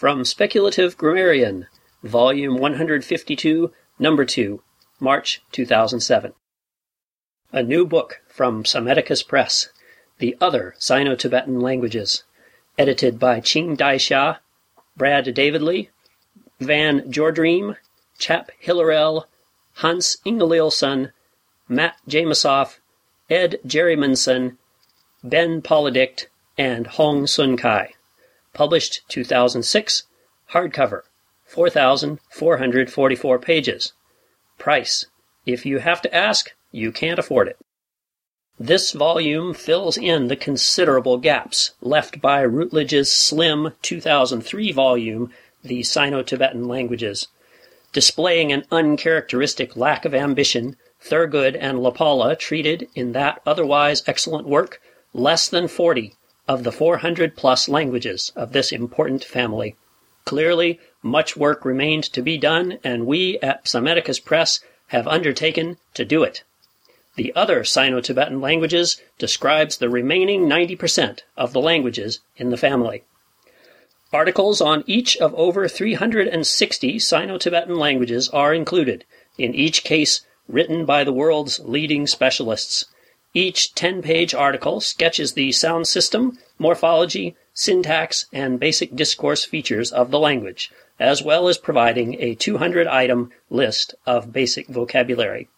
from 0.00 0.24
Speculative 0.24 0.96
Grammarian, 0.96 1.66
Volume 2.02 2.56
152, 2.56 3.70
Number 3.98 4.24
2, 4.24 4.62
March 4.98 5.42
2007. 5.52 6.32
A 7.52 7.62
new 7.62 7.84
book 7.84 8.22
from 8.26 8.64
Psammetichus 8.64 9.22
Press, 9.28 9.68
The 10.16 10.38
Other 10.40 10.74
Sino 10.78 11.14
Tibetan 11.16 11.60
Languages, 11.60 12.24
edited 12.78 13.18
by 13.18 13.40
Ching 13.40 13.76
Dai 13.76 13.96
Xia, 13.96 14.38
Brad 14.96 15.34
Davidley, 15.34 15.90
Van 16.60 17.12
Jordream, 17.12 17.76
Chap 18.18 18.50
Hillerell, 18.64 19.26
Hans 19.74 20.16
Ingelielson, 20.24 21.12
Matt 21.68 21.96
Jamesoff, 22.08 22.78
Ed 23.28 23.60
Jerrymanson, 23.66 24.56
Ben 25.22 25.60
Poladict, 25.60 26.28
and 26.56 26.86
Hong 26.86 27.26
Sun 27.26 27.58
Kai. 27.58 27.92
Published 28.52 29.02
2006, 29.08 30.04
hardcover, 30.52 31.02
4,444 31.46 33.38
pages. 33.38 33.92
Price. 34.58 35.06
If 35.46 35.64
you 35.64 35.78
have 35.78 36.02
to 36.02 36.14
ask, 36.14 36.50
you 36.72 36.92
can't 36.92 37.18
afford 37.18 37.48
it. 37.48 37.56
This 38.58 38.92
volume 38.92 39.54
fills 39.54 39.96
in 39.96 40.28
the 40.28 40.36
considerable 40.36 41.16
gaps 41.16 41.72
left 41.80 42.20
by 42.20 42.44
Routledge's 42.44 43.10
slim 43.10 43.72
2003 43.82 44.72
volume, 44.72 45.32
The 45.62 45.82
Sino 45.82 46.22
Tibetan 46.22 46.68
Languages. 46.68 47.28
Displaying 47.92 48.52
an 48.52 48.64
uncharacteristic 48.70 49.76
lack 49.76 50.04
of 50.04 50.14
ambition, 50.14 50.76
Thurgood 51.02 51.56
and 51.58 51.78
LaPolla 51.78 52.38
treated 52.38 52.88
in 52.94 53.12
that 53.12 53.40
otherwise 53.46 54.02
excellent 54.06 54.46
work 54.46 54.80
less 55.14 55.48
than 55.48 55.66
40 55.66 56.14
of 56.48 56.64
the 56.64 56.72
400 56.72 57.36
plus 57.36 57.68
languages 57.68 58.32
of 58.34 58.52
this 58.52 58.72
important 58.72 59.24
family. 59.24 59.76
Clearly, 60.24 60.78
much 61.02 61.36
work 61.36 61.64
remained 61.64 62.04
to 62.04 62.22
be 62.22 62.38
done, 62.38 62.78
and 62.84 63.06
we 63.06 63.38
at 63.40 63.64
Psammetichus 63.64 64.24
Press 64.24 64.60
have 64.88 65.08
undertaken 65.08 65.78
to 65.94 66.04
do 66.04 66.22
it. 66.22 66.42
The 67.16 67.32
other 67.34 67.64
Sino 67.64 68.00
Tibetan 68.00 68.40
languages 68.40 69.00
describes 69.18 69.76
the 69.76 69.90
remaining 69.90 70.48
90% 70.48 71.20
of 71.36 71.52
the 71.52 71.60
languages 71.60 72.20
in 72.36 72.50
the 72.50 72.56
family. 72.56 73.04
Articles 74.12 74.60
on 74.60 74.84
each 74.86 75.16
of 75.18 75.34
over 75.34 75.68
360 75.68 76.98
Sino 76.98 77.38
Tibetan 77.38 77.76
languages 77.76 78.28
are 78.30 78.52
included, 78.52 79.04
in 79.38 79.54
each 79.54 79.84
case 79.84 80.22
written 80.48 80.84
by 80.84 81.04
the 81.04 81.12
world's 81.12 81.60
leading 81.60 82.06
specialists. 82.06 82.86
Each 83.32 83.72
10 83.74 84.02
page 84.02 84.34
article 84.34 84.80
sketches 84.80 85.34
the 85.34 85.52
sound 85.52 85.86
system, 85.86 86.38
morphology, 86.58 87.36
syntax, 87.54 88.26
and 88.32 88.58
basic 88.58 88.96
discourse 88.96 89.44
features 89.44 89.92
of 89.92 90.10
the 90.10 90.18
language, 90.18 90.72
as 90.98 91.22
well 91.22 91.46
as 91.46 91.56
providing 91.56 92.20
a 92.20 92.34
200 92.34 92.88
item 92.88 93.30
list 93.48 93.94
of 94.04 94.32
basic 94.32 94.66
vocabulary. 94.66 95.48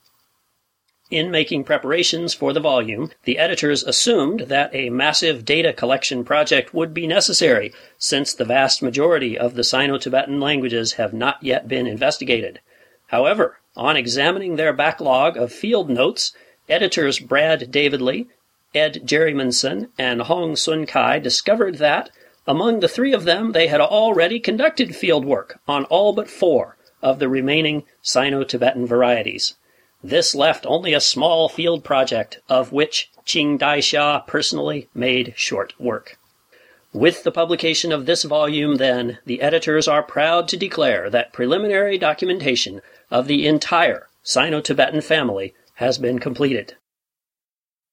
In 1.10 1.30
making 1.30 1.64
preparations 1.64 2.34
for 2.34 2.52
the 2.52 2.60
volume, 2.60 3.10
the 3.24 3.38
editors 3.38 3.82
assumed 3.82 4.40
that 4.48 4.74
a 4.74 4.90
massive 4.90 5.44
data 5.44 5.72
collection 5.72 6.24
project 6.24 6.74
would 6.74 6.92
be 6.92 7.06
necessary, 7.06 7.72
since 7.98 8.34
the 8.34 8.44
vast 8.44 8.82
majority 8.82 9.38
of 9.38 9.54
the 9.54 9.64
Sino 9.64 9.96
Tibetan 9.96 10.40
languages 10.40 10.94
have 10.94 11.12
not 11.14 11.42
yet 11.42 11.68
been 11.68 11.86
investigated. 11.86 12.60
However, 13.08 13.58
on 13.76 13.96
examining 13.96 14.56
their 14.56 14.72
backlog 14.72 15.36
of 15.36 15.52
field 15.52 15.90
notes, 15.90 16.32
editors 16.72 17.18
Brad 17.18 17.70
Davidley, 17.70 18.28
Ed 18.74 19.02
Jerrymanson, 19.04 19.90
and 19.98 20.22
Hong 20.22 20.56
Sun 20.56 20.86
Kai 20.86 21.18
discovered 21.18 21.76
that, 21.76 22.10
among 22.46 22.80
the 22.80 22.88
three 22.88 23.12
of 23.12 23.24
them, 23.24 23.52
they 23.52 23.66
had 23.66 23.80
already 23.80 24.40
conducted 24.40 24.96
field 24.96 25.24
work 25.24 25.60
on 25.68 25.84
all 25.84 26.12
but 26.12 26.28
four 26.28 26.76
of 27.02 27.18
the 27.18 27.28
remaining 27.28 27.84
Sino 28.00 28.42
Tibetan 28.42 28.86
varieties. 28.86 29.54
This 30.02 30.34
left 30.34 30.66
only 30.66 30.94
a 30.94 31.00
small 31.00 31.48
field 31.48 31.84
project, 31.84 32.40
of 32.48 32.72
which 32.72 33.10
Ching 33.24 33.58
Daixia 33.58 34.26
personally 34.26 34.88
made 34.94 35.34
short 35.36 35.78
work. 35.78 36.18
With 36.92 37.22
the 37.22 37.30
publication 37.30 37.92
of 37.92 38.06
this 38.06 38.22
volume, 38.22 38.76
then, 38.76 39.18
the 39.24 39.40
editors 39.40 39.86
are 39.86 40.02
proud 40.02 40.48
to 40.48 40.56
declare 40.56 41.08
that 41.10 41.32
preliminary 41.32 41.98
documentation 41.98 42.82
of 43.10 43.28
the 43.28 43.46
entire 43.46 44.08
Sino 44.22 44.60
Tibetan 44.60 45.00
family 45.00 45.54
has 45.74 45.98
been 45.98 46.18
completed. 46.18 46.76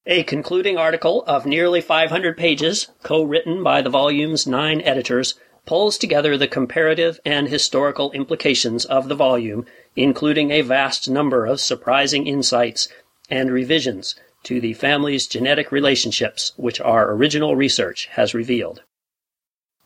A 0.06 0.24
concluding 0.24 0.78
article 0.78 1.24
of 1.28 1.46
nearly 1.46 1.82
500 1.82 2.38
pages, 2.38 2.88
co 3.04 3.22
written 3.24 3.64
by 3.64 3.82
the 3.82 3.90
volume's 3.90 4.48
nine 4.48 4.82
editors, 4.82 5.36
pulls 5.66 5.98
together 5.98 6.36
the 6.36 6.48
comparative 6.48 7.20
and 7.26 7.48
historical 7.48 8.12
implications 8.12 8.86
of 8.86 9.08
the 9.08 9.16
volume, 9.16 9.66
including 9.96 10.52
a 10.52 10.62
vast 10.62 11.10
number 11.10 11.46
of 11.46 11.60
surprising 11.60 12.26
insights 12.26 12.88
and 13.30 13.52
revisions 13.52 14.16
to 14.44 14.60
the 14.60 14.74
family's 14.74 15.28
genetic 15.28 15.72
relationships, 15.72 16.54
which 16.56 16.82
our 16.82 17.12
original 17.12 17.56
research 17.56 18.08
has 18.14 18.34
revealed. 18.34 18.82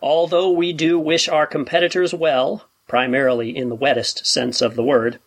Although 0.02 0.52
we 0.52 0.74
do 0.74 1.00
wish 1.00 1.28
our 1.28 1.48
competitors 1.48 2.14
well, 2.14 2.70
primarily 2.88 3.56
in 3.56 3.70
the 3.70 3.76
wettest 3.76 4.26
sense 4.26 4.62
of 4.62 4.76
the 4.76 4.84
word, 4.84 5.20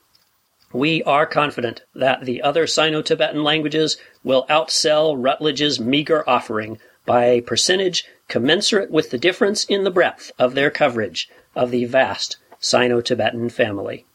we 0.73 1.03
are 1.05 1.27
confident 1.27 1.83
that 1.95 2.25
the 2.25 2.43
other 2.43 2.67
Sino 2.67 3.01
Tibetan 3.01 3.43
languages 3.43 3.97
will 4.23 4.47
outsell 4.51 5.17
Routledge's 5.17 5.81
meager 5.81 6.29
offering 6.29 6.79
by 7.07 7.27
a 7.27 7.41
percentage 7.41 8.05
commensurate 8.29 8.91
with 8.91 9.11
the 9.11 9.19
difference 9.19 9.65
in 9.65 9.85
the 9.85 9.91
breadth 9.91 10.33
of 10.39 10.55
their 10.55 10.71
coverage 10.71 11.29
of 11.55 11.71
the 11.71 11.85
vast 11.85 12.37
Sino 12.59 13.01
Tibetan 13.01 13.49
family. 13.49 14.05